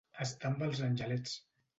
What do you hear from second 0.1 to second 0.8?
Estar amb